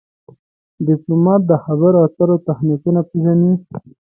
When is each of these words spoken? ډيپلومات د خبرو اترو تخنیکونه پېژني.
ډيپلومات 0.85 1.41
د 1.49 1.51
خبرو 1.65 1.97
اترو 2.05 2.35
تخنیکونه 2.47 3.01
پېژني. 3.09 3.53